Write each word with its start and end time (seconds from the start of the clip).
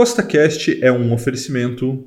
CostaCast 0.00 0.82
é 0.82 0.90
um 0.90 1.12
oferecimento 1.12 2.02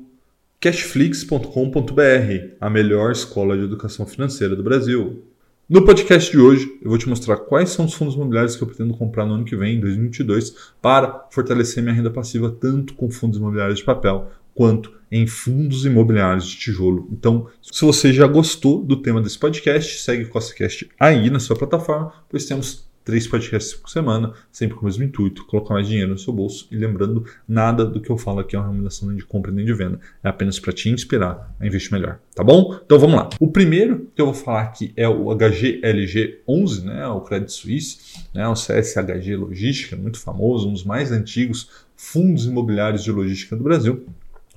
cashflix.com.br, 0.58 2.56
a 2.60 2.68
melhor 2.68 3.12
escola 3.12 3.56
de 3.56 3.62
educação 3.62 4.04
financeira 4.04 4.56
do 4.56 4.64
Brasil. 4.64 5.22
No 5.68 5.84
podcast 5.84 6.28
de 6.28 6.38
hoje, 6.38 6.76
eu 6.82 6.88
vou 6.88 6.98
te 6.98 7.08
mostrar 7.08 7.36
quais 7.36 7.70
são 7.70 7.84
os 7.84 7.94
fundos 7.94 8.16
imobiliários 8.16 8.56
que 8.56 8.64
eu 8.64 8.66
pretendo 8.66 8.94
comprar 8.94 9.24
no 9.24 9.34
ano 9.34 9.44
que 9.44 9.54
vem, 9.54 9.76
em 9.76 9.80
2022, 9.80 10.72
para 10.82 11.28
fortalecer 11.30 11.84
minha 11.84 11.94
renda 11.94 12.10
passiva 12.10 12.50
tanto 12.50 12.94
com 12.94 13.08
fundos 13.08 13.38
imobiliários 13.38 13.78
de 13.78 13.84
papel 13.84 14.28
quanto 14.52 14.92
em 15.08 15.24
fundos 15.28 15.84
imobiliários 15.84 16.46
de 16.46 16.56
tijolo. 16.56 17.08
Então, 17.12 17.46
se 17.62 17.80
você 17.80 18.12
já 18.12 18.26
gostou 18.26 18.82
do 18.82 19.00
tema 19.00 19.22
desse 19.22 19.38
podcast, 19.38 20.00
segue 20.00 20.24
o 20.24 20.30
CostaCast 20.30 20.90
aí 20.98 21.30
na 21.30 21.38
sua 21.38 21.54
plataforma, 21.54 22.12
pois 22.28 22.44
temos 22.44 22.92
três 23.04 23.26
podcasts 23.26 23.74
por 23.74 23.90
semana, 23.90 24.32
sempre 24.50 24.76
com 24.76 24.82
o 24.82 24.84
mesmo 24.84 25.04
intuito, 25.04 25.46
colocar 25.46 25.74
mais 25.74 25.86
dinheiro 25.86 26.12
no 26.12 26.18
seu 26.18 26.32
bolso. 26.32 26.66
E 26.70 26.76
lembrando, 26.76 27.24
nada 27.46 27.84
do 27.84 28.00
que 28.00 28.10
eu 28.10 28.16
falo 28.16 28.40
aqui 28.40 28.56
é 28.56 28.58
uma 28.58 28.66
recomendação 28.66 29.08
nem 29.08 29.16
de 29.16 29.24
compra 29.24 29.52
nem 29.52 29.64
de 29.64 29.74
venda, 29.74 30.00
é 30.22 30.28
apenas 30.28 30.58
para 30.58 30.72
te 30.72 30.88
inspirar 30.88 31.54
a 31.60 31.66
investir 31.66 31.92
melhor, 31.92 32.18
tá 32.34 32.42
bom? 32.42 32.78
Então 32.84 32.98
vamos 32.98 33.16
lá. 33.16 33.28
O 33.38 33.48
primeiro 33.48 34.10
que 34.14 34.22
eu 34.22 34.26
vou 34.26 34.34
falar 34.34 34.62
aqui 34.62 34.92
é 34.96 35.08
o 35.08 35.26
HGLG11, 35.26 36.84
né, 36.84 37.06
o 37.06 37.20
Credit 37.20 37.52
Suisse, 37.52 38.24
né, 38.32 38.48
o 38.48 38.54
CSHG 38.54 39.36
Logística, 39.36 39.96
muito 39.96 40.18
famoso, 40.18 40.68
um 40.68 40.72
dos 40.72 40.84
mais 40.84 41.12
antigos 41.12 41.68
fundos 41.96 42.46
imobiliários 42.46 43.04
de 43.04 43.12
logística 43.12 43.54
do 43.54 43.62
Brasil. 43.62 44.04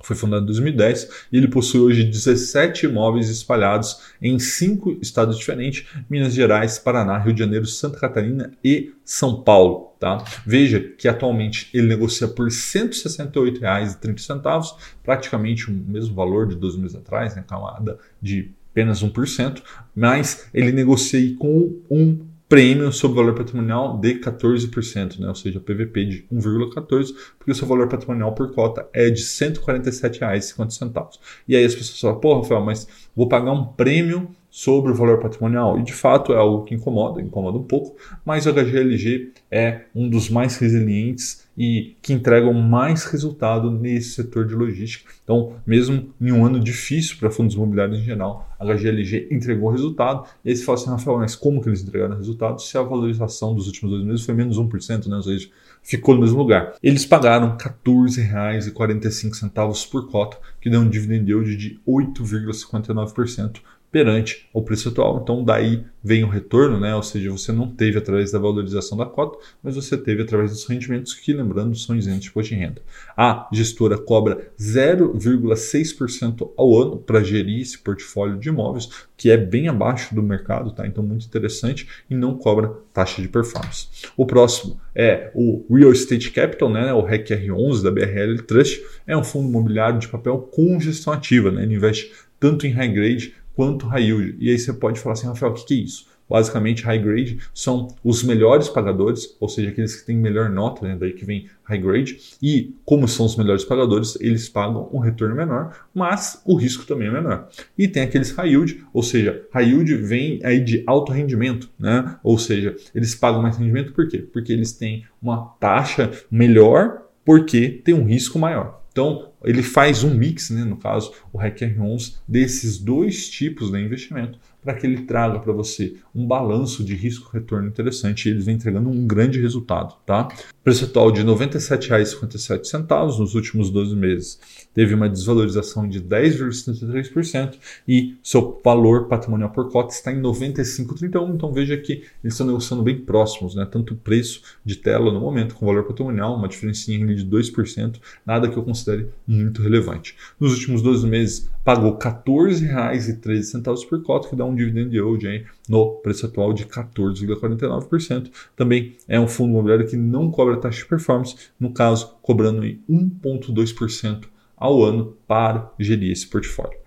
Foi 0.08 0.16
fundado 0.16 0.44
em 0.44 0.46
2010 0.46 1.26
e 1.30 1.36
ele 1.36 1.48
possui 1.48 1.80
hoje 1.80 2.02
17 2.02 2.86
imóveis 2.86 3.28
espalhados 3.28 4.00
em 4.22 4.38
cinco 4.38 4.96
estados 5.02 5.36
diferentes: 5.36 5.86
Minas 6.08 6.32
Gerais, 6.32 6.78
Paraná, 6.78 7.18
Rio 7.18 7.34
de 7.34 7.40
Janeiro, 7.40 7.66
Santa 7.66 7.98
Catarina 7.98 8.50
e 8.64 8.94
São 9.04 9.42
Paulo. 9.42 9.92
Tá? 10.00 10.24
Veja 10.46 10.80
que 10.80 11.06
atualmente 11.08 11.68
ele 11.74 11.88
negocia 11.88 12.26
por 12.26 12.46
R$ 12.46 12.52
168,30, 12.52 14.76
praticamente 15.02 15.70
o 15.70 15.74
mesmo 15.74 16.14
valor 16.14 16.46
de 16.46 16.56
dois 16.56 16.74
meses 16.74 16.96
atrás, 16.96 17.36
né, 17.36 17.44
camada 17.46 17.98
de 18.22 18.50
apenas 18.70 19.02
1%, 19.02 19.60
mas 19.94 20.48
ele 20.54 20.72
negocia 20.72 21.36
com 21.36 21.82
um 21.90 22.26
prêmio 22.48 22.90
sobre 22.92 23.20
o 23.20 23.22
valor 23.22 23.34
patrimonial 23.36 23.98
de 23.98 24.14
14%, 24.14 25.18
né? 25.18 25.28
ou 25.28 25.34
seja, 25.34 25.60
PVP 25.60 26.04
de 26.04 26.26
1,14%, 26.32 27.14
porque 27.38 27.52
o 27.52 27.54
seu 27.54 27.68
valor 27.68 27.88
patrimonial 27.88 28.32
por 28.32 28.52
cota 28.54 28.88
é 28.92 29.10
de 29.10 29.20
R$ 29.20 29.26
147,50. 29.26 31.18
E 31.46 31.54
aí 31.54 31.64
as 31.64 31.74
pessoas 31.74 32.00
falam, 32.00 32.20
pô, 32.20 32.40
Rafael, 32.40 32.64
mas 32.64 32.88
vou 33.14 33.28
pagar 33.28 33.52
um 33.52 33.64
prêmio 33.64 34.30
sobre 34.50 34.90
o 34.90 34.94
valor 34.94 35.20
patrimonial. 35.20 35.78
E 35.78 35.82
de 35.82 35.92
fato 35.92 36.32
é 36.32 36.36
algo 36.36 36.64
que 36.64 36.74
incomoda, 36.74 37.20
incomoda 37.20 37.58
um 37.58 37.64
pouco, 37.64 37.96
mas 38.24 38.46
o 38.46 38.52
HGLG 38.52 39.32
é 39.50 39.82
um 39.94 40.08
dos 40.08 40.30
mais 40.30 40.56
resilientes 40.56 41.46
e 41.58 41.96
que 42.00 42.12
entregam 42.12 42.54
mais 42.54 43.04
resultado 43.06 43.68
nesse 43.68 44.10
setor 44.10 44.46
de 44.46 44.54
logística. 44.54 45.12
Então, 45.24 45.54
mesmo 45.66 46.14
em 46.20 46.30
um 46.30 46.46
ano 46.46 46.60
difícil 46.60 47.16
para 47.18 47.32
fundos 47.32 47.56
imobiliários 47.56 47.98
em 47.98 48.04
geral, 48.04 48.48
a 48.60 48.64
HGLG 48.64 49.26
entregou 49.28 49.68
resultado. 49.70 50.24
E 50.44 50.50
aí 50.50 50.56
você 50.56 50.64
fala 50.64 50.78
assim, 50.78 50.90
Rafael, 50.90 51.18
mas 51.18 51.34
como 51.34 51.60
que 51.60 51.68
eles 51.68 51.82
entregaram 51.82 52.16
resultado 52.16 52.62
se 52.62 52.78
a 52.78 52.82
valorização 52.82 53.56
dos 53.56 53.66
últimos 53.66 53.92
dois 53.92 54.06
meses 54.06 54.24
foi 54.24 54.34
menos 54.34 54.56
1%, 54.56 55.08
né? 55.08 55.16
ou 55.16 55.22
seja, 55.22 55.48
ficou 55.82 56.14
no 56.14 56.20
mesmo 56.20 56.38
lugar. 56.38 56.74
Eles 56.80 57.04
pagaram 57.04 57.56
R$ 57.56 57.56
14,45 57.56 59.90
por 59.90 60.08
cota, 60.08 60.38
que 60.60 60.70
deu 60.70 60.80
um 60.80 60.88
dividend 60.88 61.28
yield 61.28 61.56
de 61.56 61.80
8,59% 61.88 63.56
perante 63.90 64.48
o 64.52 64.62
preço 64.62 64.90
atual. 64.90 65.20
Então, 65.22 65.42
daí 65.42 65.82
vem 66.02 66.22
o 66.22 66.28
retorno, 66.28 66.78
né? 66.78 66.94
ou 66.94 67.02
seja, 67.02 67.30
você 67.30 67.52
não 67.52 67.68
teve 67.68 67.98
através 67.98 68.30
da 68.30 68.38
valorização 68.38 68.96
da 68.96 69.06
cota, 69.06 69.38
mas 69.62 69.74
você 69.74 69.96
teve 69.96 70.22
através 70.22 70.50
dos 70.50 70.64
rendimentos 70.66 71.14
que, 71.14 71.32
lembrando, 71.32 71.76
são 71.76 71.96
isentos 71.96 72.30
de 72.32 72.48
de 72.48 72.54
renda. 72.54 72.80
A 73.16 73.48
gestora 73.52 73.98
cobra 73.98 74.50
0,6% 74.58 76.50
ao 76.56 76.80
ano 76.80 76.98
para 76.98 77.22
gerir 77.22 77.60
esse 77.60 77.78
portfólio 77.78 78.38
de 78.38 78.48
imóveis, 78.48 78.88
que 79.16 79.30
é 79.30 79.36
bem 79.36 79.68
abaixo 79.68 80.14
do 80.14 80.22
mercado, 80.22 80.70
tá? 80.70 80.86
então 80.86 81.02
muito 81.02 81.26
interessante, 81.26 81.88
e 82.08 82.14
não 82.14 82.36
cobra 82.36 82.72
taxa 82.92 83.20
de 83.20 83.28
performance. 83.28 83.88
O 84.16 84.24
próximo 84.24 84.80
é 84.94 85.30
o 85.34 85.64
Real 85.70 85.92
Estate 85.92 86.30
Capital, 86.30 86.70
né? 86.70 86.92
o 86.92 87.02
REC-R11 87.02 87.82
da 87.82 87.90
BRL 87.90 88.42
Trust, 88.46 88.82
é 89.06 89.16
um 89.16 89.24
fundo 89.24 89.48
imobiliário 89.48 89.98
de 89.98 90.08
papel 90.08 90.38
com 90.38 90.78
gestão 90.80 91.12
ativa, 91.12 91.50
né? 91.50 91.64
ele 91.64 91.74
investe 91.74 92.12
tanto 92.38 92.66
em 92.66 92.70
high 92.70 92.88
grade 92.88 93.34
quanto 93.58 93.88
high 93.88 94.04
yield. 94.04 94.36
E 94.38 94.50
aí 94.50 94.56
você 94.56 94.72
pode 94.72 95.00
falar 95.00 95.14
assim, 95.14 95.26
Rafael, 95.26 95.50
o 95.50 95.54
que, 95.56 95.66
que 95.66 95.74
é 95.74 95.78
isso? 95.78 96.06
Basicamente, 96.30 96.84
high 96.84 97.02
grade 97.02 97.38
são 97.52 97.88
os 98.04 98.22
melhores 98.22 98.68
pagadores, 98.68 99.36
ou 99.40 99.48
seja, 99.48 99.70
aqueles 99.70 99.96
que 99.96 100.06
têm 100.06 100.16
melhor 100.16 100.48
nota, 100.48 100.86
né? 100.86 100.96
daí 100.96 101.12
que 101.12 101.24
vem 101.24 101.48
high 101.64 101.80
grade. 101.80 102.20
E 102.40 102.76
como 102.84 103.08
são 103.08 103.26
os 103.26 103.34
melhores 103.34 103.64
pagadores, 103.64 104.16
eles 104.20 104.48
pagam 104.48 104.88
um 104.92 105.00
retorno 105.00 105.34
menor, 105.34 105.74
mas 105.92 106.40
o 106.44 106.54
risco 106.54 106.86
também 106.86 107.08
é 107.08 107.10
menor. 107.10 107.48
E 107.76 107.88
tem 107.88 108.04
aqueles 108.04 108.30
high 108.30 108.50
yield, 108.50 108.84
ou 108.92 109.02
seja, 109.02 109.44
high 109.52 109.66
yield 109.68 109.92
vem 109.96 110.38
aí 110.44 110.60
de 110.60 110.84
alto 110.86 111.10
rendimento, 111.10 111.68
né? 111.76 112.16
Ou 112.22 112.38
seja, 112.38 112.76
eles 112.94 113.12
pagam 113.16 113.42
mais 113.42 113.56
rendimento 113.56 113.92
por 113.92 114.06
quê? 114.06 114.18
Porque 114.18 114.52
eles 114.52 114.72
têm 114.72 115.04
uma 115.20 115.56
taxa 115.58 116.12
melhor 116.30 117.08
porque 117.24 117.82
tem 117.84 117.92
um 117.92 118.04
risco 118.04 118.38
maior. 118.38 118.78
Então, 118.92 119.27
ele 119.44 119.62
faz 119.62 120.04
um 120.04 120.14
mix, 120.14 120.50
né, 120.50 120.64
no 120.64 120.76
caso, 120.76 121.12
o 121.32 121.38
REC 121.38 121.60
R11, 121.60 122.16
desses 122.26 122.78
dois 122.78 123.28
tipos 123.28 123.70
de 123.70 123.78
investimento 123.78 124.38
para 124.62 124.74
que 124.74 124.86
ele 124.86 125.02
traga 125.02 125.38
para 125.38 125.52
você 125.52 125.96
um 126.18 126.26
balanço 126.26 126.82
de 126.82 126.94
risco-retorno 126.96 127.68
interessante 127.68 128.26
e 128.26 128.32
ele 128.32 128.40
vem 128.40 128.56
entregando 128.56 128.90
um 128.90 129.06
grande 129.06 129.40
resultado. 129.40 129.94
Tá? 130.04 130.26
Preço 130.64 130.84
atual 130.84 131.12
de 131.12 131.20
R$ 131.22 131.28
97,57 131.28 133.18
nos 133.18 133.36
últimos 133.36 133.70
12 133.70 133.94
meses. 133.94 134.40
Teve 134.74 134.94
uma 134.94 135.08
desvalorização 135.08 135.88
de 135.88 136.00
10,73% 136.00 137.56
e 137.86 138.16
seu 138.22 138.60
valor 138.64 139.06
patrimonial 139.06 139.50
por 139.50 139.70
cota 139.70 139.94
está 139.94 140.10
em 140.10 140.20
95,31. 140.20 141.34
Então 141.34 141.52
veja 141.52 141.76
que 141.76 142.02
eles 142.22 142.34
estão 142.34 142.48
negociando 142.48 142.82
bem 142.82 142.98
próximos, 142.98 143.54
né? 143.54 143.64
tanto 143.70 143.94
o 143.94 143.96
preço 143.96 144.42
de 144.64 144.74
tela 144.74 145.12
no 145.12 145.20
momento 145.20 145.54
com 145.54 145.64
o 145.64 145.68
valor 145.68 145.84
patrimonial, 145.84 146.34
uma 146.34 146.48
diferencinha 146.48 147.06
de 147.14 147.24
2%, 147.24 148.00
nada 148.26 148.48
que 148.48 148.56
eu 148.56 148.64
considere 148.64 149.06
muito 149.26 149.62
relevante. 149.62 150.16
Nos 150.40 150.52
últimos 150.52 150.82
12 150.82 151.06
meses, 151.06 151.48
pagou 151.64 151.92
R$ 151.92 151.98
14,13 151.98 153.88
por 153.88 154.02
cota, 154.02 154.28
que 154.28 154.34
dá 154.34 154.44
um 154.44 154.54
dividend 154.54 154.94
yield 154.94 155.26
aí 155.26 155.44
no 155.68 155.96
preço 155.96 156.26
atual 156.26 156.52
de 156.52 156.64
14,49%. 156.64 158.30
Também 158.56 158.96
é 159.06 159.20
um 159.20 159.28
fundo 159.28 159.50
imobiliário 159.50 159.86
que 159.86 159.96
não 159.96 160.30
cobra 160.30 160.56
taxa 160.56 160.78
de 160.78 160.86
performance, 160.86 161.36
no 161.60 161.72
caso, 161.72 162.14
cobrando 162.22 162.62
1,2% 162.62 164.24
ao 164.56 164.82
ano 164.82 165.16
para 165.26 165.72
gerir 165.78 166.10
esse 166.10 166.26
portfólio. 166.26 166.78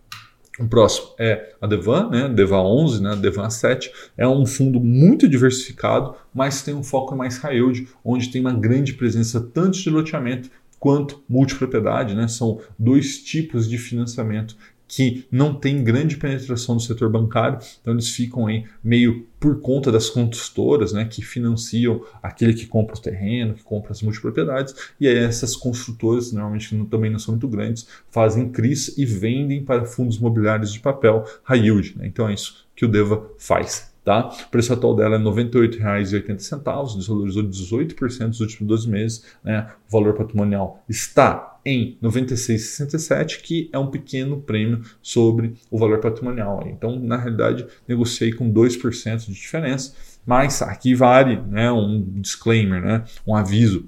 O 0.60 0.68
próximo 0.68 1.08
é 1.18 1.56
a 1.62 1.66
Devan, 1.66 2.10
né? 2.10 2.30
Devan 2.30 2.62
11, 2.62 3.02
né? 3.02 3.16
Devan 3.16 3.50
7. 3.50 3.92
É 4.18 4.28
um 4.28 4.46
fundo 4.46 4.80
muito 4.80 5.28
diversificado, 5.28 6.14
mas 6.34 6.62
tem 6.62 6.74
um 6.74 6.84
foco 6.84 7.16
mais 7.16 7.38
high 7.38 7.56
yield, 7.56 7.88
onde 8.04 8.30
tem 8.30 8.42
uma 8.42 8.54
grande 8.54 8.94
presença 8.94 9.40
tanto 9.40 9.80
de 9.80 9.90
loteamento 9.90 10.50
quanto 10.78 11.24
multipropriedade, 11.30 12.16
né? 12.16 12.28
São 12.28 12.60
dois 12.78 13.24
tipos 13.24 13.70
de 13.70 13.78
financiamento 13.78 14.58
que 14.92 15.26
não 15.32 15.54
tem 15.54 15.82
grande 15.86 16.18
penetração 16.18 16.76
no 16.76 16.82
setor 16.82 17.10
bancário, 17.10 17.58
então 17.80 17.94
eles 17.94 18.10
ficam 18.10 18.48
aí 18.48 18.66
meio 18.84 19.26
por 19.40 19.62
conta 19.62 19.90
das 19.90 20.10
construtoras, 20.10 20.92
né, 20.92 21.06
que 21.06 21.22
financiam 21.22 22.04
aquele 22.22 22.54
que 22.54 22.66
compra 22.66 22.98
o 22.98 23.02
terreno, 23.02 23.54
que 23.54 23.64
compra 23.64 23.94
as 23.94 24.02
multipropriedades, 24.02 24.76
e 25.00 25.08
aí 25.08 25.18
essas 25.18 25.56
construtoras, 25.56 26.34
normalmente 26.34 26.76
não, 26.76 26.86
também 26.86 27.10
não 27.10 27.20
são 27.20 27.36
muito 27.36 27.48
grandes, 27.48 27.88
fazem 28.10 28.50
CRIs 28.50 28.98
e 28.98 29.06
vendem 29.06 29.64
para 29.64 29.86
fundos 29.86 30.18
imobiliários 30.18 30.74
de 30.74 30.82
papel 30.82 31.24
high 31.44 31.62
yield. 31.62 31.98
Né? 31.98 32.08
Então 32.08 32.28
é 32.28 32.34
isso 32.34 32.68
que 32.76 32.84
o 32.84 32.90
Deva 32.90 33.32
faz. 33.38 33.90
Tá? 34.04 34.28
O 34.28 34.50
preço 34.50 34.74
atual 34.74 34.96
dela 34.96 35.16
é 35.16 35.20
R$ 35.20 35.24
98,80, 35.24 36.98
desvalorizou 36.98 37.44
18% 37.44 38.28
nos 38.28 38.40
últimos 38.42 38.68
12 38.68 38.90
meses. 38.90 39.26
Né? 39.44 39.70
O 39.88 39.92
valor 39.92 40.16
patrimonial 40.16 40.84
está 40.90 41.51
em 41.66 41.98
96,67, 42.02 43.42
que 43.42 43.70
é 43.72 43.78
um 43.78 43.92
pequeno 43.92 44.42
prêmio 44.42 44.82
sobre 45.02 45.54
o 45.70 45.78
valor 45.78 46.00
patrimonial. 46.00 46.64
Então, 46.68 47.00
na 47.00 47.18
realidade, 47.18 47.66
negociei 47.88 48.32
com 48.32 48.52
2% 48.52 49.26
de 49.26 49.34
diferença, 49.34 49.94
mas 50.26 50.62
aqui 50.62 50.94
vale 50.96 51.42
né, 51.42 51.72
um 51.72 52.02
disclaimer, 52.18 52.82
né, 52.82 53.04
um 53.26 53.36
aviso. 53.36 53.88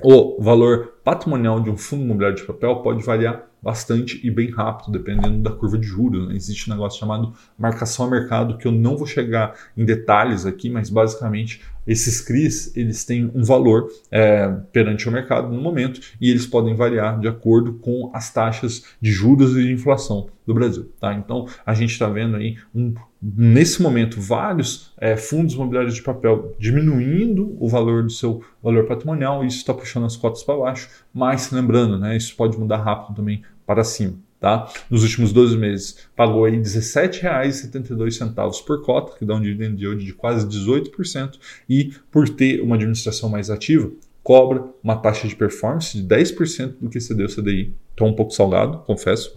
O 0.00 0.40
valor 0.40 0.97
patrimonial 1.08 1.58
de 1.58 1.70
um 1.70 1.76
fundo 1.78 2.04
imobiliário 2.04 2.36
de 2.36 2.44
papel 2.44 2.82
pode 2.82 3.02
variar 3.02 3.48
bastante 3.62 4.20
e 4.22 4.30
bem 4.30 4.50
rápido, 4.50 4.92
dependendo 4.92 5.38
da 5.38 5.50
curva 5.50 5.78
de 5.78 5.86
juros. 5.86 6.28
Né? 6.28 6.36
Existe 6.36 6.70
um 6.70 6.74
negócio 6.74 7.00
chamado 7.00 7.32
marcação 7.58 8.06
a 8.06 8.10
mercado, 8.10 8.58
que 8.58 8.66
eu 8.66 8.72
não 8.72 8.94
vou 8.94 9.06
chegar 9.06 9.54
em 9.74 9.86
detalhes 9.86 10.44
aqui, 10.44 10.68
mas 10.68 10.90
basicamente 10.90 11.62
esses 11.86 12.20
CRIs 12.20 12.76
eles 12.76 13.04
têm 13.04 13.30
um 13.34 13.42
valor 13.42 13.88
é, 14.10 14.48
perante 14.70 15.08
o 15.08 15.12
mercado 15.12 15.48
no 15.48 15.60
momento 15.60 16.00
e 16.20 16.30
eles 16.30 16.46
podem 16.46 16.74
variar 16.74 17.18
de 17.18 17.26
acordo 17.26 17.74
com 17.74 18.10
as 18.12 18.30
taxas 18.30 18.84
de 19.00 19.10
juros 19.10 19.56
e 19.56 19.62
de 19.62 19.72
inflação 19.72 20.28
do 20.46 20.52
Brasil. 20.52 20.92
Tá? 21.00 21.14
Então 21.14 21.46
a 21.64 21.72
gente 21.72 21.92
está 21.92 22.06
vendo 22.08 22.36
aí 22.36 22.58
um, 22.74 22.94
nesse 23.22 23.82
momento 23.82 24.20
vários 24.20 24.92
é, 24.98 25.16
fundos 25.16 25.54
imobiliários 25.54 25.94
de 25.94 26.02
papel 26.02 26.54
diminuindo 26.58 27.56
o 27.58 27.68
valor 27.68 28.02
do 28.02 28.10
seu 28.10 28.42
valor 28.62 28.86
patrimonial 28.86 29.42
e 29.42 29.46
isso 29.46 29.58
está 29.58 29.72
puxando 29.72 30.04
as 30.04 30.16
cotas 30.16 30.42
para 30.42 30.58
baixo 30.58 30.88
Mas 31.12 31.50
lembrando, 31.50 31.98
né, 31.98 32.16
isso 32.16 32.34
pode 32.36 32.58
mudar 32.58 32.78
rápido 32.78 33.16
também 33.16 33.42
para 33.66 33.84
cima. 33.84 34.14
Tá? 34.40 34.70
Nos 34.88 35.02
últimos 35.02 35.32
12 35.32 35.56
meses, 35.56 35.96
pagou 36.14 36.44
aí 36.44 36.52
R$ 36.52 36.60
17,72 36.60 38.64
por 38.64 38.84
cota, 38.84 39.18
que 39.18 39.24
dá 39.24 39.34
um 39.34 39.40
dividend 39.40 39.82
yield 39.82 40.04
de 40.04 40.12
quase 40.12 40.46
18%, 40.46 41.38
e 41.68 41.92
por 42.10 42.28
ter 42.28 42.62
uma 42.62 42.76
administração 42.76 43.28
mais 43.28 43.50
ativa, 43.50 43.90
cobra 44.22 44.64
uma 44.82 44.94
taxa 44.94 45.26
de 45.26 45.34
performance 45.34 46.00
de 46.00 46.06
10% 46.06 46.74
do 46.80 46.88
que 46.88 47.00
cedeu 47.00 47.26
o 47.26 47.34
CDI. 47.34 47.74
Então, 47.94 48.06
um 48.06 48.12
pouco 48.12 48.30
salgado, 48.30 48.78
confesso, 48.86 49.36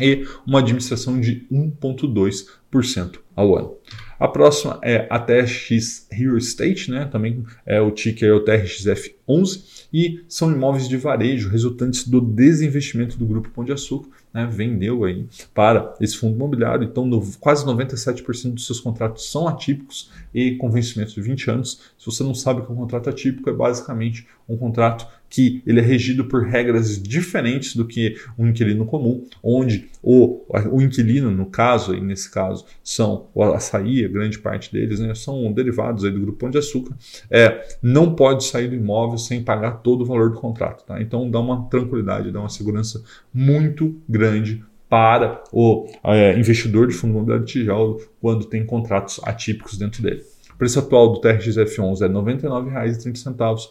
e 0.00 0.24
uma 0.46 0.60
administração 0.60 1.20
de 1.20 1.44
1,2% 1.50 3.18
ao 3.34 3.58
ano. 3.58 3.74
A 4.18 4.26
próxima 4.26 4.80
é 4.82 5.06
a 5.08 5.18
TRX 5.18 6.08
Real 6.10 6.36
Estate, 6.36 6.90
né? 6.90 7.04
também 7.04 7.44
é 7.64 7.80
o 7.80 7.92
ticker 7.92 8.28
é 8.28 8.32
o 8.32 8.44
TRXF11, 8.44 9.86
e 9.92 10.24
são 10.28 10.50
imóveis 10.50 10.88
de 10.88 10.96
varejo 10.96 11.48
resultantes 11.48 12.06
do 12.06 12.20
desinvestimento 12.20 13.16
do 13.16 13.24
Grupo 13.24 13.48
Pão 13.50 13.64
de 13.64 13.72
Açúcar, 13.72 14.10
né? 14.34 14.48
vendeu 14.50 15.04
aí 15.04 15.24
para 15.54 15.94
esse 16.00 16.16
fundo 16.16 16.34
imobiliário, 16.34 16.82
então 16.82 17.06
no, 17.06 17.24
quase 17.38 17.64
97% 17.64 18.54
dos 18.54 18.66
seus 18.66 18.80
contratos 18.80 19.30
são 19.30 19.46
atípicos 19.46 20.10
e 20.34 20.56
com 20.56 20.68
vencimento 20.68 21.14
de 21.14 21.22
20 21.22 21.50
anos. 21.50 21.80
Se 21.96 22.06
você 22.06 22.24
não 22.24 22.34
sabe 22.34 22.60
o 22.60 22.64
que 22.64 22.72
é 22.72 22.74
um 22.74 22.78
contrato 22.78 23.08
atípico, 23.08 23.48
é 23.48 23.52
basicamente 23.52 24.26
um 24.48 24.56
contrato 24.56 25.06
que 25.28 25.62
ele 25.66 25.80
é 25.80 25.82
regido 25.82 26.24
por 26.24 26.44
regras 26.44 27.00
diferentes 27.00 27.76
do 27.76 27.86
que 27.86 28.16
um 28.38 28.48
inquilino 28.48 28.84
comum, 28.86 29.24
onde 29.42 29.88
o, 30.02 30.44
o 30.70 30.80
inquilino, 30.80 31.30
no 31.30 31.46
caso, 31.46 31.94
e 31.94 32.00
nesse 32.00 32.30
caso, 32.30 32.64
são 32.82 33.26
o 33.34 33.42
açaí, 33.42 34.04
a 34.04 34.08
grande 34.08 34.38
parte 34.38 34.72
deles, 34.72 35.00
né, 35.00 35.14
são 35.14 35.52
derivados 35.52 36.04
aí 36.04 36.10
do 36.10 36.20
Grupo 36.20 36.38
Pão 36.38 36.50
de 36.50 36.58
Açúcar, 36.58 36.96
é, 37.30 37.66
não 37.82 38.14
pode 38.14 38.44
sair 38.44 38.68
do 38.68 38.74
imóvel 38.74 39.18
sem 39.18 39.42
pagar 39.42 39.82
todo 39.82 40.02
o 40.02 40.06
valor 40.06 40.30
do 40.30 40.36
contrato. 40.36 40.84
Tá? 40.84 41.00
Então 41.00 41.30
dá 41.30 41.40
uma 41.40 41.68
tranquilidade, 41.68 42.30
dá 42.30 42.40
uma 42.40 42.48
segurança 42.48 43.02
muito 43.32 43.96
grande 44.08 44.64
para 44.88 45.42
o 45.52 45.86
é, 46.04 46.38
investidor 46.38 46.86
de 46.86 46.94
fundo 46.94 47.12
imobiliário 47.12 47.44
de 47.44 47.52
tijolo 47.52 48.00
quando 48.20 48.46
tem 48.46 48.64
contratos 48.64 49.20
atípicos 49.22 49.76
dentro 49.76 50.02
dele. 50.02 50.22
O 50.54 50.56
preço 50.56 50.78
atual 50.78 51.12
do 51.12 51.20
TRXF11 51.20 52.00
é 52.00 52.06
R$ 52.06 52.12
99,30 52.14 53.68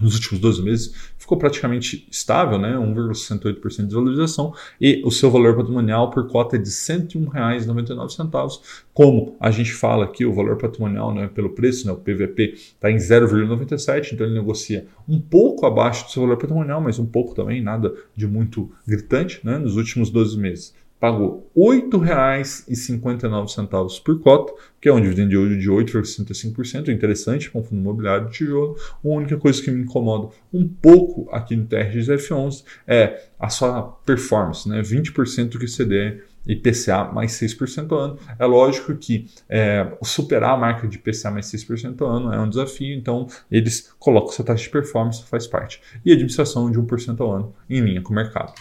nos 0.00 0.14
últimos 0.14 0.40
12 0.40 0.62
meses 0.62 0.94
ficou 1.16 1.36
praticamente 1.36 2.06
estável, 2.10 2.58
né? 2.58 2.74
1,68% 2.74 3.86
de 3.86 3.94
valorização, 3.94 4.54
e 4.80 5.02
o 5.04 5.10
seu 5.10 5.30
valor 5.30 5.56
patrimonial 5.56 6.10
por 6.10 6.26
cota 6.28 6.56
é 6.56 6.58
de 6.58 6.68
R$ 6.68 6.74
101,99. 6.74 8.60
Como 8.94 9.36
a 9.38 9.50
gente 9.50 9.72
fala 9.72 10.04
aqui, 10.04 10.24
o 10.24 10.32
valor 10.32 10.56
patrimonial 10.56 11.14
né, 11.14 11.28
pelo 11.28 11.50
preço, 11.50 11.86
né, 11.86 11.92
o 11.92 11.96
PVP, 11.96 12.54
está 12.54 12.90
em 12.90 12.96
0,97, 12.96 14.12
então 14.12 14.26
ele 14.26 14.34
negocia 14.34 14.86
um 15.08 15.20
pouco 15.20 15.66
abaixo 15.66 16.06
do 16.06 16.10
seu 16.10 16.22
valor 16.22 16.36
patrimonial, 16.36 16.80
mas 16.80 16.98
um 16.98 17.06
pouco 17.06 17.34
também, 17.34 17.62
nada 17.62 17.94
de 18.16 18.26
muito 18.26 18.70
gritante, 18.86 19.40
né, 19.44 19.58
nos 19.58 19.76
últimos 19.76 20.10
12 20.10 20.38
meses 20.38 20.74
pagou 21.00 21.50
R$ 21.54 21.82
8,59 21.82 24.02
por 24.02 24.18
cota, 24.20 24.52
que 24.80 24.88
é 24.88 24.92
um 24.92 25.00
dividend 25.00 25.32
yield 25.32 25.58
de 25.58 25.70
8,65%, 25.70 26.88
interessante 26.88 27.48
para 27.50 27.60
um 27.60 27.64
fundo 27.64 27.80
imobiliário 27.80 28.26
de 28.26 28.32
tijolo. 28.32 28.76
A 29.04 29.08
única 29.08 29.36
coisa 29.36 29.62
que 29.62 29.70
me 29.70 29.82
incomoda 29.82 30.30
um 30.52 30.66
pouco 30.66 31.28
aqui 31.32 31.54
no 31.56 31.66
TRGF11 31.66 32.64
é 32.86 33.22
a 33.38 33.48
sua 33.48 33.82
performance, 33.82 34.68
né? 34.68 34.82
20% 34.82 35.58
que 35.58 35.68
CD 35.68 36.18
IPCA 36.48 37.04
mais 37.12 37.32
6% 37.32 37.92
ao 37.92 37.98
ano. 37.98 38.18
É 38.38 38.46
lógico 38.46 38.96
que 38.96 39.26
é, 39.48 39.86
superar 40.02 40.54
a 40.54 40.56
marca 40.56 40.88
de 40.88 40.96
IPCA 40.96 41.30
mais 41.30 41.46
6% 41.46 42.00
ao 42.00 42.08
ano 42.08 42.32
é 42.32 42.40
um 42.40 42.48
desafio, 42.48 42.96
então 42.96 43.28
eles 43.50 43.92
colocam 43.98 44.30
essa 44.30 44.42
taxa 44.42 44.64
de 44.64 44.70
performance, 44.70 45.22
faz 45.24 45.46
parte. 45.46 45.80
E 46.04 46.10
administração 46.10 46.70
de 46.70 46.78
1% 46.78 47.20
ao 47.20 47.32
ano 47.32 47.54
em 47.68 47.80
linha 47.80 48.00
com 48.00 48.12
o 48.12 48.16
mercado. 48.16 48.54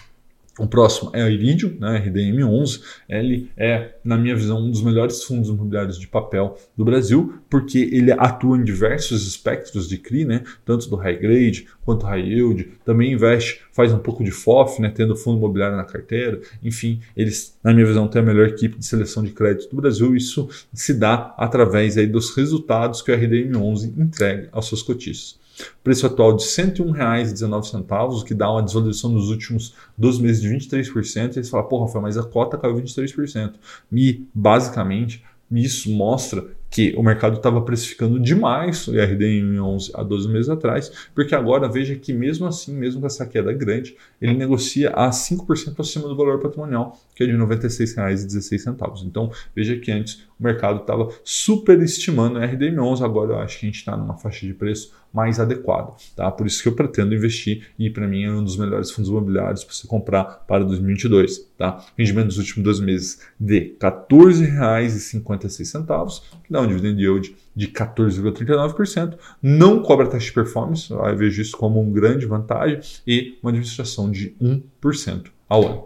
O 0.57 0.67
próximo 0.67 1.11
é 1.13 1.23
o 1.23 1.29
Iridium, 1.29 1.77
né, 1.79 2.03
RDM11. 2.05 2.81
Ele 3.07 3.51
é, 3.55 3.95
na 4.03 4.17
minha 4.17 4.35
visão, 4.35 4.59
um 4.59 4.71
dos 4.71 4.81
melhores 4.81 5.23
fundos 5.23 5.49
imobiliários 5.49 5.99
de 5.99 6.07
papel 6.07 6.57
do 6.75 6.83
Brasil, 6.83 7.35
porque 7.49 7.89
ele 7.91 8.11
atua 8.11 8.57
em 8.57 8.63
diversos 8.63 9.27
espectros 9.27 9.87
de 9.87 9.97
CRI, 9.97 10.25
né, 10.25 10.43
tanto 10.65 10.89
do 10.89 10.95
high 10.95 11.17
grade 11.17 11.67
quanto 11.85 12.05
high 12.05 12.21
yield. 12.21 12.71
Também 12.83 13.13
investe, 13.13 13.61
faz 13.71 13.93
um 13.93 13.99
pouco 13.99 14.23
de 14.23 14.31
FOF, 14.31 14.81
né, 14.81 14.91
tendo 14.93 15.15
fundo 15.15 15.37
imobiliário 15.37 15.77
na 15.77 15.83
carteira. 15.83 16.41
Enfim, 16.63 16.99
eles, 17.15 17.57
na 17.63 17.73
minha 17.73 17.85
visão, 17.85 18.07
têm 18.07 18.21
a 18.21 18.25
melhor 18.25 18.47
equipe 18.47 18.77
de 18.77 18.85
seleção 18.85 19.23
de 19.23 19.31
crédito 19.31 19.69
do 19.69 19.81
Brasil. 19.81 20.15
Isso 20.15 20.49
se 20.73 20.93
dá 20.93 21.35
através 21.37 21.97
aí 21.97 22.07
dos 22.07 22.35
resultados 22.35 23.01
que 23.01 23.11
o 23.11 23.17
RDM11 23.17 23.93
entrega 23.97 24.49
aos 24.51 24.67
seus 24.67 24.81
cotistas. 24.81 25.46
Preço 25.83 26.05
atual 26.05 26.35
de 26.35 26.43
R$ 26.43 26.49
101,19, 26.49 28.21
o 28.21 28.23
que 28.23 28.33
dá 28.33 28.51
uma 28.51 28.61
desvalorização 28.61 29.09
nos 29.09 29.29
últimos 29.29 29.73
12 29.97 30.21
meses 30.21 30.41
de 30.41 30.49
23%. 30.49 31.35
E 31.35 31.39
aí 31.39 31.43
você 31.43 31.49
fala, 31.49 31.63
porra, 31.63 31.85
Rafael, 31.85 32.01
mas 32.03 32.17
a 32.17 32.23
cota 32.23 32.57
caiu 32.57 32.75
23%. 32.75 33.53
E, 33.91 34.25
basicamente, 34.33 35.23
isso 35.51 35.89
mostra 35.91 36.45
que 36.69 36.93
o 36.97 37.03
mercado 37.03 37.37
estava 37.37 37.61
precificando 37.61 38.19
demais 38.19 38.87
o 38.87 38.95
IRD 38.95 39.39
em 39.39 39.59
11 39.59 39.91
a 39.93 40.03
12 40.03 40.27
meses 40.27 40.49
atrás, 40.49 40.91
porque 41.15 41.33
agora 41.33 41.67
veja 41.67 41.95
que 41.95 42.13
mesmo 42.13 42.45
assim, 42.45 42.73
mesmo 42.73 43.01
com 43.01 43.07
essa 43.07 43.25
queda 43.25 43.51
grande, 43.53 43.95
ele 44.21 44.33
negocia 44.33 44.89
a 44.91 45.09
5% 45.09 45.79
acima 45.79 46.07
do 46.07 46.15
valor 46.15 46.39
patrimonial, 46.39 46.99
que 47.15 47.23
é 47.23 47.25
de 47.25 47.31
R$ 47.31 47.37
96,16. 47.39 49.05
Então 49.05 49.31
veja 49.55 49.77
que 49.77 49.91
antes 49.91 50.27
o 50.39 50.43
mercado 50.43 50.81
estava 50.81 51.09
superestimando 51.23 52.37
o 52.37 52.41
RDM11, 52.41 53.03
agora 53.03 53.33
eu 53.33 53.39
acho 53.39 53.59
que 53.59 53.65
a 53.65 53.69
gente 53.69 53.79
está 53.79 53.97
numa 53.97 54.17
faixa 54.17 54.45
de 54.45 54.53
preço 54.53 54.93
mais 55.13 55.39
adequada. 55.39 55.93
Tá? 56.15 56.29
Por 56.29 56.45
isso 56.45 56.61
que 56.61 56.69
eu 56.69 56.73
pretendo 56.73 57.15
investir 57.15 57.69
e 57.79 57.89
para 57.89 58.07
mim 58.07 58.23
é 58.23 58.31
um 58.31 58.43
dos 58.43 58.57
melhores 58.57 58.91
fundos 58.91 59.09
imobiliários 59.09 59.63
para 59.63 59.73
você 59.73 59.87
comprar 59.87 60.25
para 60.47 60.63
2022. 60.63 61.47
Tá? 61.57 61.83
Rendimento 61.97 62.27
dos 62.27 62.37
últimos 62.37 62.63
dois 62.63 62.79
meses 62.79 63.19
de 63.39 63.59
R$ 63.59 63.77
14,56, 63.79 66.21
que 66.43 66.53
dá 66.57 66.63
um 66.63 66.67
dividend 66.67 66.99
yield 66.99 67.35
de 67.55 67.67
14,39%, 67.67 69.17
não 69.41 69.81
cobra 69.81 70.07
taxa 70.07 70.25
de 70.25 70.33
performance, 70.33 70.91
eu 70.91 71.15
vejo 71.15 71.41
isso 71.41 71.55
como 71.55 71.79
uma 71.79 71.91
grande 71.91 72.25
vantagem, 72.25 72.79
e 73.05 73.37
uma 73.41 73.51
administração 73.51 74.09
de 74.09 74.35
1% 74.41 75.27
ao 75.47 75.65
ano. 75.65 75.85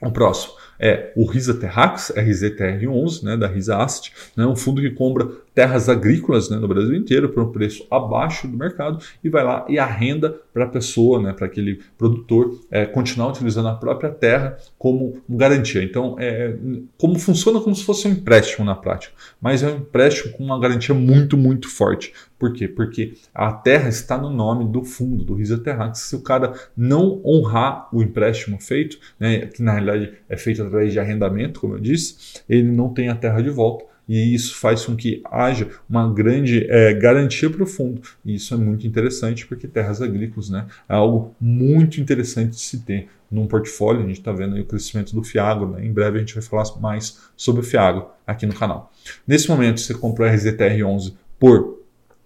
O 0.00 0.10
próximo 0.10 0.54
é 0.78 1.12
o 1.16 1.26
Risa 1.26 1.54
Terrax, 1.54 2.12
RZTR11, 2.16 3.22
né, 3.22 3.36
da 3.36 3.46
Risa 3.46 3.76
Asset, 3.76 4.12
né, 4.36 4.46
um 4.46 4.56
fundo 4.56 4.80
que 4.80 4.90
compra 4.90 5.28
terras 5.56 5.88
agrícolas 5.88 6.50
né, 6.50 6.58
no 6.58 6.68
Brasil 6.68 6.94
inteiro 6.94 7.30
por 7.30 7.42
um 7.42 7.50
preço 7.50 7.86
abaixo 7.90 8.46
do 8.46 8.54
mercado 8.54 9.02
e 9.24 9.30
vai 9.30 9.42
lá 9.42 9.64
e 9.68 9.78
arrenda 9.78 10.38
para 10.52 10.64
a 10.64 10.68
pessoa, 10.68 11.20
né, 11.20 11.32
para 11.32 11.46
aquele 11.46 11.80
produtor, 11.96 12.60
é, 12.70 12.84
continuar 12.84 13.30
utilizando 13.30 13.68
a 13.68 13.74
própria 13.74 14.10
terra 14.10 14.58
como 14.78 15.22
garantia. 15.26 15.82
Então, 15.82 16.16
é, 16.18 16.54
como 16.98 17.18
funciona 17.18 17.58
como 17.58 17.74
se 17.74 17.84
fosse 17.84 18.06
um 18.06 18.10
empréstimo 18.10 18.66
na 18.66 18.74
prática, 18.74 19.14
mas 19.40 19.62
é 19.62 19.68
um 19.68 19.76
empréstimo 19.76 20.34
com 20.34 20.44
uma 20.44 20.60
garantia 20.60 20.94
muito, 20.94 21.38
muito 21.38 21.70
forte. 21.70 22.12
Por 22.38 22.52
quê? 22.52 22.68
Porque 22.68 23.14
a 23.34 23.50
terra 23.50 23.88
está 23.88 24.18
no 24.18 24.28
nome 24.28 24.70
do 24.70 24.84
fundo, 24.84 25.24
do 25.24 25.34
Risa 25.34 25.56
Terrax. 25.56 26.00
Se 26.00 26.16
o 26.16 26.20
cara 26.20 26.52
não 26.76 27.22
honrar 27.24 27.88
o 27.90 28.02
empréstimo 28.02 28.60
feito, 28.60 28.98
né, 29.18 29.46
que 29.46 29.62
na 29.62 29.72
realidade 29.72 30.12
é 30.28 30.36
feito 30.36 30.62
através 30.66 30.92
de 30.92 30.98
arrendamento, 30.98 31.60
como 31.60 31.74
eu 31.74 31.80
disse, 31.80 32.42
ele 32.48 32.70
não 32.70 32.92
tem 32.92 33.08
a 33.08 33.14
terra 33.14 33.40
de 33.40 33.50
volta 33.50 33.84
e 34.08 34.34
isso 34.34 34.56
faz 34.56 34.84
com 34.84 34.94
que 34.94 35.20
haja 35.24 35.68
uma 35.88 36.12
grande 36.12 36.66
é, 36.70 36.94
garantia 36.94 37.50
para 37.50 37.62
o 37.62 37.66
fundo. 37.66 38.00
E 38.24 38.36
isso 38.36 38.54
é 38.54 38.56
muito 38.56 38.86
interessante 38.86 39.46
porque 39.46 39.66
terras 39.66 40.00
agrícolas 40.00 40.48
né, 40.48 40.66
é 40.88 40.94
algo 40.94 41.34
muito 41.40 42.00
interessante 42.00 42.50
de 42.50 42.60
se 42.60 42.80
ter 42.80 43.08
num 43.30 43.46
portfólio. 43.46 44.02
A 44.02 44.06
gente 44.06 44.20
está 44.20 44.30
vendo 44.30 44.56
o 44.56 44.64
crescimento 44.64 45.12
do 45.12 45.24
Fiagro. 45.24 45.72
Né? 45.72 45.84
Em 45.84 45.92
breve 45.92 46.18
a 46.18 46.20
gente 46.20 46.34
vai 46.34 46.42
falar 46.42 46.64
mais 46.80 47.18
sobre 47.36 47.62
o 47.62 47.64
Fiagro 47.64 48.06
aqui 48.24 48.46
no 48.46 48.54
canal. 48.54 48.92
Nesse 49.26 49.48
momento, 49.48 49.80
você 49.80 49.92
comprou 49.92 50.28
a 50.28 50.32
RZTR11 50.32 51.14
por 51.38 51.75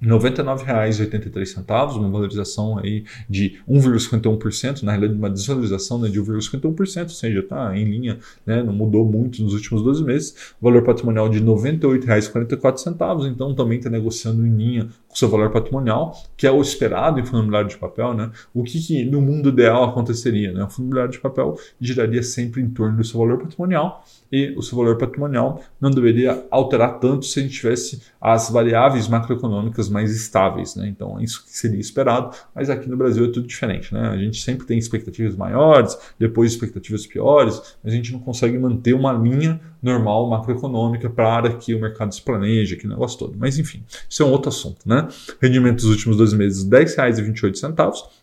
R$ 0.01 0.09
99,83, 0.09 1.97
uma 1.97 2.09
valorização 2.09 2.79
aí 2.79 3.05
de 3.29 3.61
1,51%, 3.69 4.83
na 4.83 4.93
realidade 4.93 5.19
uma 5.19 5.29
desvalorização 5.29 5.99
né, 5.99 6.09
de 6.09 6.21
1,51%, 6.21 7.03
ou 7.03 7.09
seja, 7.11 7.41
está 7.41 7.77
em 7.77 7.85
linha, 7.85 8.19
né, 8.47 8.63
não 8.63 8.73
mudou 8.73 9.05
muito 9.05 9.43
nos 9.43 9.53
últimos 9.53 9.83
12 9.83 10.03
meses. 10.05 10.55
Valor 10.61 10.83
patrimonial 10.83 11.29
de 11.29 11.39
R$ 11.39 11.45
98,44, 11.45 13.29
então 13.29 13.55
também 13.55 13.79
está 13.79 13.91
negociando 13.91 14.47
em 14.47 14.57
linha 14.57 14.89
com 15.07 15.17
seu 15.17 15.29
valor 15.29 15.51
patrimonial, 15.51 16.17
que 16.37 16.47
é 16.47 16.51
o 16.51 16.63
esperado 16.63 17.19
em 17.19 17.25
fundo 17.25 17.39
imobiliário 17.39 17.69
de 17.69 17.77
papel. 17.77 18.15
Né? 18.15 18.31
O 18.55 18.63
que, 18.63 18.81
que 18.81 19.05
no 19.05 19.21
mundo 19.21 19.49
ideal 19.51 19.85
aconteceria? 19.85 20.53
Né? 20.53 20.65
O 20.65 20.71
fundo 20.71 20.85
imobiliário 20.85 21.13
de 21.13 21.19
papel 21.19 21.59
giraria 21.81 22.23
sempre 22.23 22.63
em 22.63 22.71
torno 22.71 22.97
do 22.97 23.05
seu 23.05 23.19
valor 23.21 23.39
patrimonial 23.39 24.05
e 24.33 24.55
o 24.57 24.63
seu 24.63 24.79
valor 24.79 24.97
patrimonial 24.97 25.61
não 25.81 25.91
deveria 25.91 26.47
alterar 26.51 27.01
tanto 27.01 27.27
se 27.27 27.41
a 27.41 27.43
gente 27.43 27.55
tivesse 27.55 28.01
as 28.21 28.49
variáveis 28.51 29.09
macroeconômicas 29.09 29.90
mais 29.91 30.15
estáveis. 30.15 30.75
Né? 30.77 30.89
Então, 30.89 31.21
isso 31.21 31.43
seria 31.47 31.79
esperado, 31.79 32.37
mas 32.55 32.71
aqui 32.71 32.89
no 32.89 32.97
Brasil 32.97 33.25
é 33.25 33.29
tudo 33.29 33.47
diferente. 33.47 33.93
Né? 33.93 34.01
A 34.09 34.17
gente 34.17 34.41
sempre 34.43 34.67
tem 34.67 34.79
expectativas 34.79 35.37
maiores, 35.37 35.99
depois 36.19 36.53
expectativas 36.53 37.07
piores, 37.07 37.61
mas 37.83 37.93
a 37.93 37.97
gente 37.97 38.13
não 38.13 38.21
consegue 38.21 38.59
manter 38.59 38.95
uma 38.95 39.13
linha 39.13 39.61
normal 39.83 40.29
macroeconômica 40.29 41.11
para 41.11 41.55
que 41.55 41.75
o 41.75 41.81
mercado 41.81 42.15
se 42.15 42.23
planeje, 42.23 42.75
aquele 42.75 42.93
negócio 42.93 43.19
todo. 43.19 43.37
Mas 43.39 43.59
enfim, 43.59 43.83
isso 44.09 44.23
é 44.23 44.27
um 44.27 44.31
outro 44.31 44.49
assunto. 44.49 44.89
Né? 44.89 45.09
Rendimento 45.41 45.77
dos 45.77 45.87
últimos 45.87 46.17
dois 46.17 46.33
meses, 46.33 46.65
R$ 46.65 46.85
10,28 46.85 48.21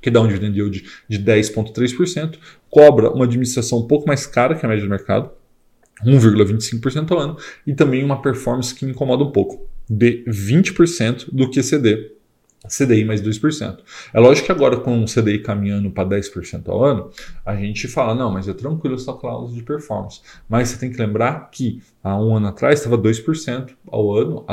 que 0.00 0.10
dá 0.10 0.20
um 0.20 0.26
dividend 0.26 0.56
yield 0.56 0.84
de 1.08 1.18
10,3%, 1.18 2.38
cobra 2.70 3.10
uma 3.10 3.24
administração 3.24 3.78
um 3.78 3.86
pouco 3.86 4.06
mais 4.06 4.26
cara 4.26 4.54
que 4.54 4.64
a 4.64 4.68
média 4.68 4.84
do 4.84 4.90
mercado, 4.90 5.30
1,25% 6.04 7.10
ao 7.10 7.18
ano, 7.18 7.36
e 7.66 7.74
também 7.74 8.04
uma 8.04 8.22
performance 8.22 8.74
que 8.74 8.86
incomoda 8.86 9.24
um 9.24 9.30
pouco, 9.30 9.68
de 9.88 10.24
20% 10.26 11.28
do 11.32 11.50
QCD, 11.50 12.18
CDI 12.68 13.04
mais 13.04 13.22
2%. 13.22 13.78
É 14.12 14.20
lógico 14.20 14.46
que 14.46 14.52
agora 14.52 14.76
com 14.76 15.02
o 15.02 15.06
CDI 15.06 15.38
caminhando 15.38 15.90
para 15.90 16.08
10% 16.08 16.68
ao 16.68 16.84
ano, 16.84 17.10
a 17.44 17.54
gente 17.56 17.88
fala, 17.88 18.14
não, 18.14 18.30
mas 18.30 18.48
é 18.48 18.52
tranquilo 18.52 18.96
essa 18.96 19.12
cláusula 19.12 19.56
de 19.56 19.62
performance. 19.62 20.20
Mas 20.48 20.68
você 20.68 20.78
tem 20.78 20.90
que 20.90 20.98
lembrar 20.98 21.50
que 21.50 21.80
há 22.02 22.16
um 22.16 22.36
ano 22.36 22.48
atrás 22.48 22.80
estava 22.80 22.98
2% 22.98 23.70
ao 23.86 24.16
ano, 24.16 24.44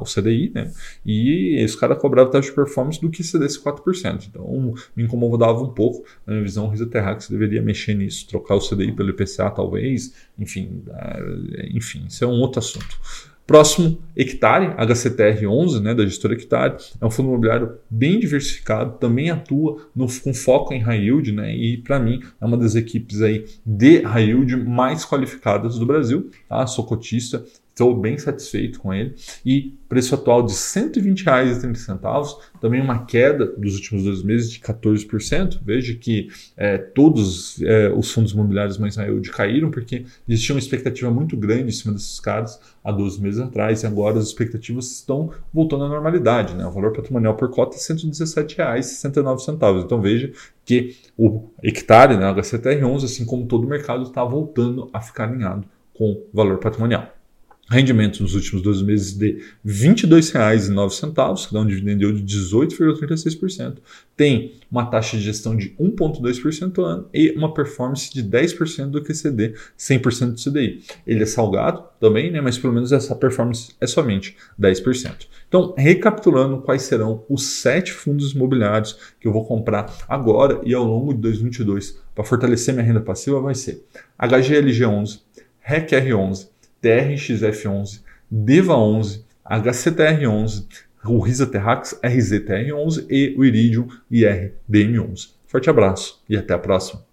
o 0.00 0.04
CDI, 0.04 0.50
né? 0.54 0.70
E 1.04 1.56
esse 1.60 1.78
cara 1.78 1.94
cobrava 1.94 2.30
taxa 2.30 2.48
de 2.48 2.54
performance 2.54 3.00
do 3.00 3.10
que 3.10 3.22
CDS 3.22 3.56
4%. 3.58 4.26
Então 4.28 4.74
me 4.94 5.04
incomodava 5.04 5.62
um 5.62 5.72
pouco. 5.72 6.04
Na 6.26 6.34
minha 6.34 6.44
visão, 6.44 6.66
o 6.66 6.68
Risa 6.68 6.86
Terrax 6.86 7.28
deveria 7.28 7.62
mexer 7.62 7.94
nisso, 7.94 8.26
trocar 8.28 8.56
o 8.56 8.60
CDI 8.60 8.92
pelo 8.92 9.10
IPCA 9.10 9.50
talvez, 9.50 10.14
enfim, 10.38 10.82
é, 10.88 11.68
enfim, 11.72 12.04
isso 12.08 12.24
é 12.24 12.26
um 12.26 12.40
outro 12.40 12.58
assunto. 12.58 12.98
Próximo, 13.46 13.98
Hectare, 14.16 14.74
HCTR11, 14.76 15.80
né, 15.80 15.94
da 15.94 16.04
gestora 16.04 16.34
Hectare, 16.34 16.76
é 17.00 17.04
um 17.04 17.10
fundo 17.10 17.28
imobiliário 17.28 17.78
bem 17.90 18.20
diversificado, 18.20 18.98
também 18.98 19.30
atua 19.30 19.88
no, 19.94 20.06
com 20.20 20.32
foco 20.32 20.72
em 20.72 20.78
high 20.78 21.02
yield, 21.02 21.32
né, 21.32 21.54
e 21.54 21.76
para 21.76 21.98
mim 21.98 22.20
é 22.40 22.44
uma 22.44 22.56
das 22.56 22.74
equipes 22.74 23.20
aí 23.20 23.44
de 23.66 24.02
high 24.02 24.26
yield 24.26 24.56
mais 24.56 25.04
qualificadas 25.04 25.78
do 25.78 25.84
Brasil. 25.84 26.30
Tá? 26.48 26.66
Sou 26.66 26.84
cotista, 26.84 27.44
Estou 27.72 27.98
bem 27.98 28.18
satisfeito 28.18 28.78
com 28.78 28.92
ele. 28.92 29.14
E 29.46 29.74
preço 29.88 30.14
atual 30.14 30.42
de 30.42 30.52
R$ 30.52 30.58
120,30, 30.58 32.36
também 32.60 32.82
uma 32.82 33.06
queda 33.06 33.46
dos 33.46 33.76
últimos 33.76 34.04
dois 34.04 34.22
meses 34.22 34.50
de 34.50 34.60
14%. 34.60 35.58
Veja 35.64 35.94
que 35.94 36.28
é, 36.54 36.76
todos 36.76 37.62
é, 37.62 37.88
os 37.88 38.12
fundos 38.12 38.32
imobiliários 38.32 38.76
mais 38.76 38.96
yield 38.96 39.30
caíram, 39.30 39.70
porque 39.70 40.04
existia 40.28 40.54
uma 40.54 40.58
expectativa 40.58 41.10
muito 41.10 41.34
grande 41.34 41.68
em 41.68 41.72
cima 41.72 41.94
desses 41.94 42.20
caras 42.20 42.60
há 42.84 42.92
12 42.92 43.22
meses 43.22 43.40
atrás, 43.40 43.82
e 43.82 43.86
agora 43.86 44.18
as 44.18 44.26
expectativas 44.26 44.92
estão 44.92 45.30
voltando 45.52 45.84
à 45.84 45.88
normalidade. 45.88 46.54
Né? 46.54 46.66
O 46.66 46.70
valor 46.70 46.92
patrimonial 46.92 47.36
por 47.36 47.48
cota 47.48 47.74
é 47.74 47.78
R$ 47.78 47.84
117,69. 47.84 49.82
Então 49.82 49.98
veja 49.98 50.30
que 50.62 50.94
o 51.16 51.48
hectare, 51.62 52.18
né, 52.18 52.30
HCTR11, 52.34 53.04
assim 53.04 53.24
como 53.24 53.46
todo 53.46 53.64
o 53.64 53.68
mercado, 53.68 54.02
está 54.02 54.22
voltando 54.22 54.90
a 54.92 55.00
ficar 55.00 55.24
alinhado 55.24 55.66
com 55.94 56.12
o 56.12 56.26
valor 56.34 56.58
patrimonial 56.58 57.21
rendimentos 57.70 58.20
nos 58.20 58.34
últimos 58.34 58.62
12 58.62 58.84
meses 58.84 59.12
de 59.14 59.38
R$ 59.64 59.72
22,09, 59.72 61.46
que 61.46 61.54
dá 61.54 61.60
um 61.60 61.66
dividend 61.66 62.02
yield 62.02 62.22
de 62.22 62.36
18,36%, 62.38 63.78
tem 64.16 64.54
uma 64.70 64.86
taxa 64.86 65.16
de 65.16 65.22
gestão 65.22 65.56
de 65.56 65.70
1,2% 65.80 66.78
ao 66.78 66.84
ano 66.84 67.08
e 67.14 67.30
uma 67.30 67.54
performance 67.54 68.12
de 68.12 68.22
10% 68.22 68.90
do 68.90 69.02
QCD, 69.02 69.54
100% 69.78 70.32
do 70.32 70.50
CDI. 70.50 70.82
Ele 71.06 71.22
é 71.22 71.26
salgado 71.26 71.84
também, 71.98 72.30
né, 72.30 72.40
mas 72.40 72.58
pelo 72.58 72.72
menos 72.72 72.92
essa 72.92 73.14
performance 73.14 73.72
é 73.80 73.86
somente 73.86 74.36
10%. 74.60 75.26
Então, 75.48 75.74
recapitulando 75.76 76.58
quais 76.58 76.82
serão 76.82 77.24
os 77.28 77.44
sete 77.44 77.92
fundos 77.92 78.32
imobiliários 78.32 78.96
que 79.20 79.26
eu 79.28 79.32
vou 79.32 79.44
comprar 79.44 79.92
agora 80.08 80.60
e 80.64 80.74
ao 80.74 80.84
longo 80.84 81.14
de 81.14 81.20
2022 81.20 81.98
para 82.14 82.24
fortalecer 82.24 82.74
minha 82.74 82.86
renda 82.86 83.00
passiva, 83.00 83.40
vai 83.40 83.54
ser 83.54 83.84
HGLG11, 84.18 85.20
REC-R11, 85.60 86.51
TRXF11, 86.82 88.02
DEVA11, 88.32 89.22
HCTR11, 89.44 90.66
o 91.04 91.18
Risa 91.18 91.46
Terrax 91.46 91.98
RZTR11 92.02 93.06
e 93.10 93.34
o 93.36 93.44
Iridium 93.44 93.88
IR-DM11. 94.10 95.30
Forte 95.46 95.68
abraço 95.68 96.22
e 96.28 96.36
até 96.36 96.54
a 96.54 96.58
próxima. 96.58 97.04